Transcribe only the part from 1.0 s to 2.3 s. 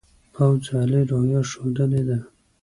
روحیه ښودلې ده.